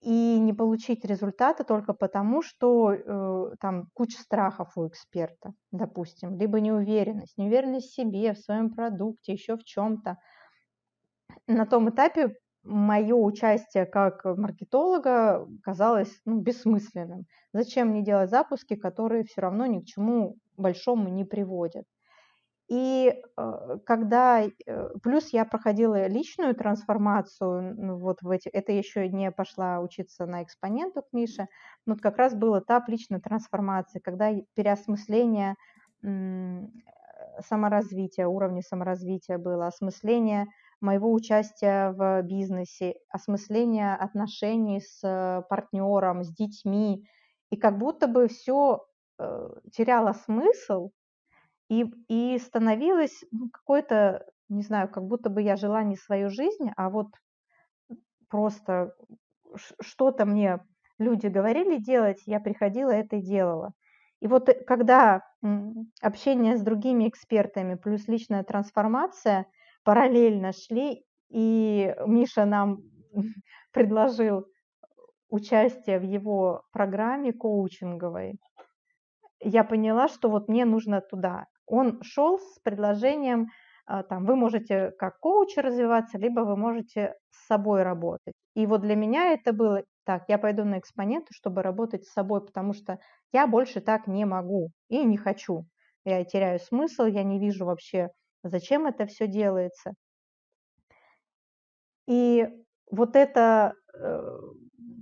[0.02, 6.60] и не получить результаты только потому, что э, там куча страхов у эксперта, допустим, либо
[6.60, 10.18] неуверенность, неуверенность в себе, в своем продукте, еще в чем-то.
[11.46, 12.34] На том этапе
[12.64, 17.26] мое участие как маркетолога казалось ну, бессмысленным.
[17.52, 21.84] Зачем мне делать запуски, которые все равно ни к чему большому не приводят?
[22.72, 29.10] И э, когда, э, плюс я проходила личную трансформацию, ну, вот в эти, это еще
[29.10, 31.48] не пошла учиться на экспоненту к Мише,
[31.84, 35.56] но как раз был этап личной трансформации, когда переосмысление
[37.46, 40.46] саморазвития, уровня саморазвития было, осмысление
[40.80, 47.04] моего участия в бизнесе, осмысление отношений с партнером, с детьми.
[47.50, 48.86] И как будто бы все
[49.18, 50.90] э, теряло смысл
[51.72, 56.70] и, и становилось ну, какое-то, не знаю, как будто бы я жила не свою жизнь,
[56.76, 57.08] а вот
[58.28, 58.94] просто
[59.80, 60.60] что-то мне
[60.98, 63.72] люди говорили делать, я приходила это и делала.
[64.20, 65.22] И вот э, когда
[66.00, 69.46] общение с другими экспертами плюс личная трансформация–
[69.84, 72.78] параллельно шли, и Миша нам
[73.72, 74.46] предложил
[75.28, 78.38] участие в его программе коучинговой,
[79.40, 81.46] я поняла, что вот мне нужно туда.
[81.72, 83.46] Он шел с предложением,
[83.86, 88.34] а, там, вы можете как коуч развиваться, либо вы можете с собой работать.
[88.54, 92.44] И вот для меня это было так, я пойду на экспоненты, чтобы работать с собой,
[92.44, 92.98] потому что
[93.32, 95.64] я больше так не могу и не хочу.
[96.04, 98.10] Я теряю смысл, я не вижу вообще
[98.42, 99.94] зачем это все делается.
[102.06, 102.46] И
[102.90, 104.38] вот это э,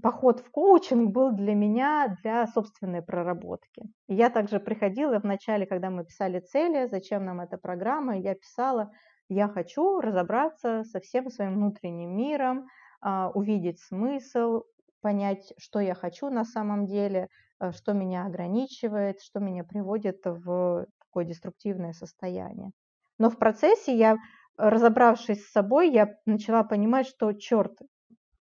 [0.01, 3.83] поход в коучинг был для меня для собственной проработки.
[4.09, 8.91] Я также приходила в начале, когда мы писали цели, зачем нам эта программа, я писала,
[9.29, 12.67] я хочу разобраться со всем своим внутренним миром,
[13.05, 14.63] э, увидеть смысл,
[15.01, 17.29] понять, что я хочу на самом деле,
[17.61, 22.71] э, что меня ограничивает, что меня приводит в такое деструктивное состояние.
[23.19, 24.17] Но в процессе я,
[24.57, 27.79] разобравшись с собой, я начала понимать, что, черт,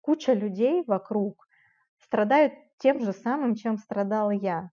[0.04, 1.48] куча людей вокруг
[1.98, 4.68] страдают тем же самым, чем страдала я.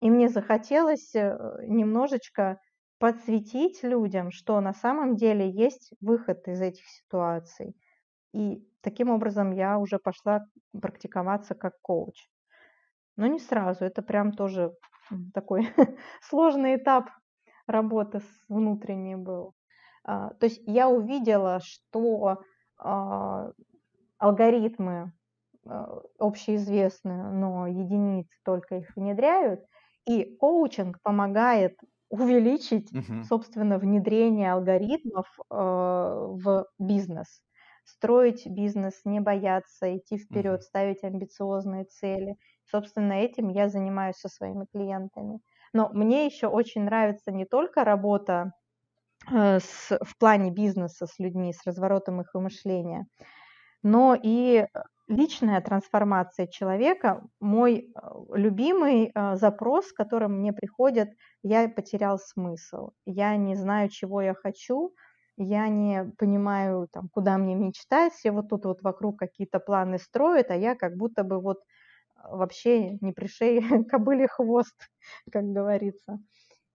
[0.00, 2.60] И мне захотелось э, немножечко
[3.00, 7.74] подсветить людям, что на самом деле есть выход из этих ситуаций.
[8.32, 10.44] И таким образом я уже пошла
[10.80, 12.28] практиковаться как коуч.
[13.16, 14.70] Но не сразу, это прям тоже
[15.34, 15.68] такой
[16.22, 17.10] сложный этап
[17.66, 19.54] работы с внутренней был.
[20.04, 22.38] А, то есть я увидела, что
[22.78, 23.50] а,
[24.18, 25.12] алгоритмы
[25.66, 29.60] а, общеизвестные, но единицы только их внедряют,
[30.06, 31.78] И коучинг помогает
[32.10, 33.28] увеличить, Мгм.
[33.28, 37.42] собственно, внедрение алгоритмов э, в бизнес.
[37.84, 42.36] Строить бизнес, не бояться, идти вперед, ставить амбициозные цели.
[42.64, 45.40] Собственно, этим я занимаюсь со своими клиентами.
[45.72, 48.52] Но мне еще очень нравится не только работа
[49.30, 53.06] э, с, в плане бизнеса с людьми, с разворотом их мышления,
[53.82, 54.66] но и
[55.08, 57.26] личная трансформация человека.
[57.40, 58.00] Мой э,
[58.34, 61.10] любимый э, запрос, с которым мне приходят,
[61.42, 64.92] я потерял смысл, я не знаю, чего я хочу,
[65.36, 70.50] я не понимаю, там, куда мне мечтать, все вот тут вот вокруг какие-то планы строят,
[70.50, 71.58] а я как будто бы вот
[72.24, 74.76] вообще не пришей кобыли хвост,
[75.32, 76.18] как говорится.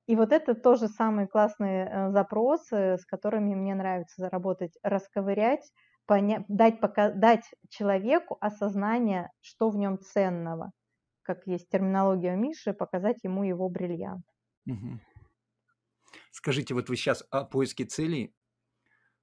[0.07, 5.71] И вот это тоже самые классные э, запросы, с которыми мне нравится заработать, расковырять,
[6.07, 10.71] поня- дать, пока- дать человеку осознание, что в нем ценного,
[11.21, 14.25] как есть терминология Миши, показать ему его бриллиант.
[14.65, 15.01] Мгм.
[16.31, 18.33] Скажите, вот вы сейчас о поиске целей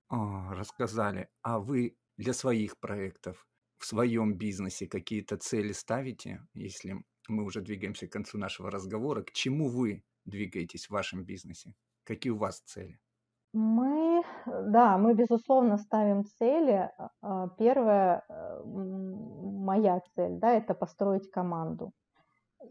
[0.09, 3.47] а, рассказали, а вы для своих проектов
[3.79, 9.33] в своем бизнесе какие-то цели ставите, если мы уже двигаемся к концу нашего разговора, к
[9.33, 11.75] чему вы двигаетесь в вашем бизнесе?
[12.05, 12.99] Какие у вас цели?
[13.53, 16.91] Мы, да, мы, безусловно, ставим цели.
[17.21, 21.93] А, Первая э, моя цель, да, это построить команду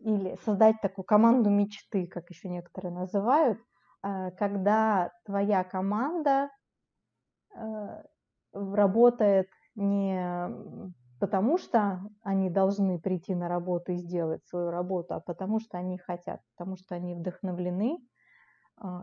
[0.02, 3.60] или создать такую команду мечты, как еще некоторые называют,
[4.04, 6.50] э, когда твоя команда
[7.56, 8.04] э,
[8.54, 10.64] работает не
[11.20, 15.98] потому, что они должны прийти на работу и сделать свою работу, а потому что они
[15.98, 18.00] хотят, потому что они вдохновлены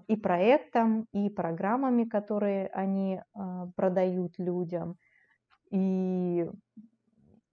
[0.06, 4.96] и проектом, и программами, которые они а, продают людям,
[5.70, 6.46] и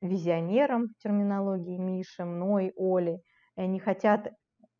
[0.01, 3.21] визионером в терминологии Миши, мной, Оли.
[3.55, 4.32] И они хотят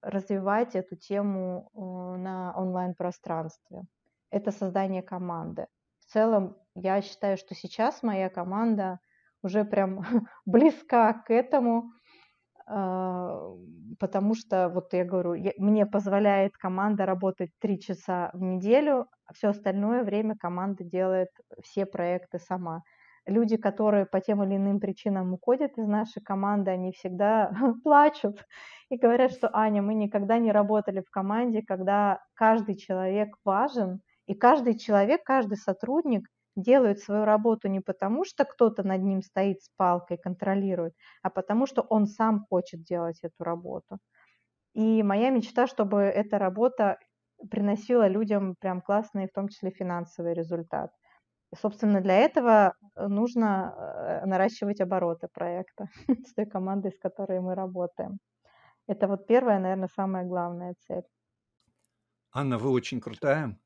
[0.02, 1.80] развивать эту тему э,
[2.18, 3.84] на онлайн-пространстве.
[4.32, 5.68] Это создание команды.
[6.00, 9.00] В целом, я считаю, что сейчас моя команда
[9.42, 10.02] уже прям
[10.46, 11.90] близка к этому, а,
[12.66, 19.50] потому что, вот я говорю, мне позволяет команда работать три часа в неделю, а все
[19.50, 21.30] остальное время команда делает
[21.62, 22.82] все проекты сама.
[23.26, 27.52] Люди, которые по тем или иным причинам уходят из нашей команды, они всегда
[27.84, 28.46] плачут
[28.90, 34.34] и говорят, что Аня, мы никогда не работали в команде, когда каждый человек важен, и
[34.36, 39.70] каждый человек, каждый сотрудник делает свою работу не потому, что кто-то над ним стоит с
[39.78, 40.94] палкой, контролирует,
[41.24, 43.98] а потому что он сам хочет делать эту работу.
[44.74, 46.98] И моя мечта, чтобы эта работа
[47.52, 50.92] приносила людям прям классный, в том числе финансовый результат.
[51.54, 53.76] И, собственно, для этого нужно
[54.24, 55.88] э, наращивать обороты проекта
[56.28, 58.20] с той командой, с которой мы работаем.
[58.88, 61.04] Это вот первая, наверное, самая главная цель.
[62.32, 63.58] Анна, вы очень крутая.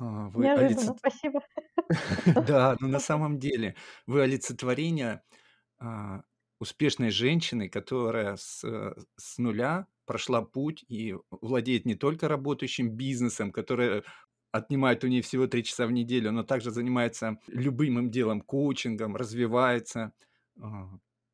[0.00, 1.40] А, Вы Неожиданно, олицет- спасибо.
[2.36, 3.74] Да, но на самом деле
[4.06, 5.22] вы олицетворение
[5.78, 6.22] а,
[6.60, 13.52] успешной женщины, которая с, э, с нуля прошла путь и владеет не только работающим бизнесом,
[13.52, 14.04] который
[14.52, 20.12] отнимает у нее всего три часа в неделю, но также занимается любимым делом, коучингом, развивается.
[20.60, 20.90] А,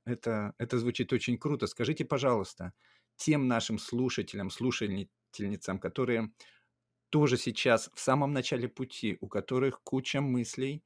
[0.06, 1.66] Это, это звучит очень круто.
[1.68, 2.72] Скажите, пожалуйста,
[3.16, 6.32] тем нашим слушателям, слушательницам, которые
[7.16, 10.84] тоже сейчас в самом начале пути, у которых куча мыслей,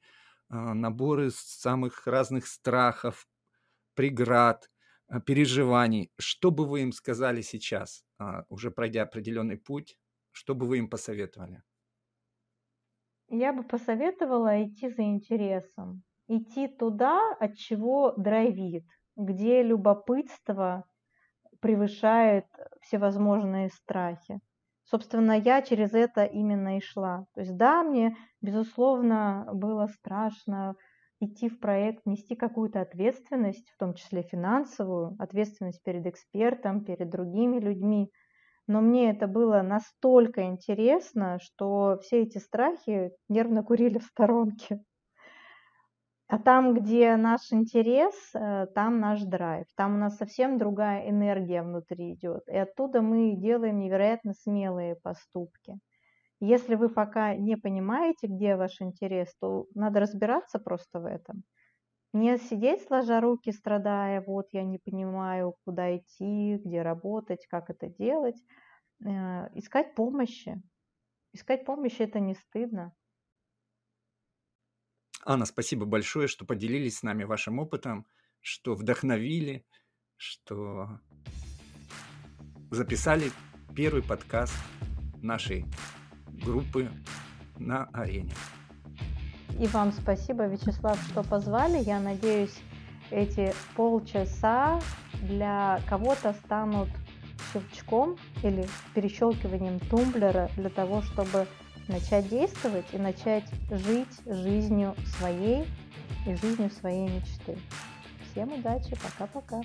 [0.49, 3.27] а, наборы самых разных страхов,
[3.95, 4.71] преград,
[5.09, 6.13] а, переживаний.
[6.19, 9.97] Что бы вы им сказали сейчас, а, уже пройдя определенный путь,
[10.31, 11.63] что бы вы им посоветовали?
[13.29, 20.85] Я бы посоветовала идти за интересом, идти туда, от чего драйвит, где любопытство
[21.61, 22.45] превышает
[22.81, 24.41] всевозможные страхи.
[24.91, 27.25] Собственно, я через это именно и шла.
[27.33, 30.75] То есть да, мне, безусловно, было страшно
[31.21, 37.57] идти в проект, нести какую-то ответственность, в том числе финансовую, ответственность перед экспертом, перед другими
[37.59, 38.11] людьми.
[38.67, 44.81] Но мне это было настолько интересно, что все эти страхи нервно курили в сторонке.
[46.31, 51.61] А там, где наш интерес, э, там наш драйв, там у нас совсем другая энергия
[51.61, 52.47] внутри идет.
[52.47, 55.77] И оттуда мы делаем невероятно смелые поступки.
[56.39, 61.43] Если вы пока не понимаете, где ваш интерес, то надо разбираться просто в этом.
[62.13, 67.89] Не сидеть сложа руки, страдая, вот я не понимаю, куда идти, где работать, как это
[67.89, 68.41] делать.
[69.05, 70.61] Э, искать помощи.
[71.33, 72.93] Искать помощи это не стыдно.
[75.23, 78.05] Анна, спасибо большое, что поделились с нами вашим опытом,
[78.39, 79.65] что вдохновили,
[80.17, 80.99] что
[82.71, 83.31] записали
[83.75, 84.55] первый подкаст
[85.21, 85.65] нашей
[86.27, 86.89] группы
[87.57, 88.33] на арене.
[89.59, 91.77] И вам спасибо, Вячеслав, что позвали.
[91.83, 92.57] Я надеюсь,
[93.11, 94.81] эти полчаса
[95.21, 96.89] для кого-то станут
[97.53, 101.47] щелчком или перещелкиванием тумблера для того, чтобы
[101.91, 105.65] начать действовать и начать жить жизнью своей
[106.25, 107.57] и жизнью своей мечты.
[108.31, 109.61] Всем удачи, пока-пока.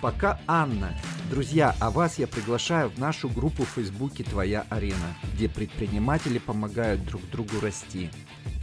[0.00, 0.94] Пока Анна.
[1.30, 7.04] Друзья, а вас я приглашаю в нашу группу в Фейсбуке «Твоя арена», где предприниматели помогают
[7.04, 8.10] друг другу расти.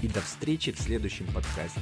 [0.01, 1.81] И до встречи в следующем подкасте.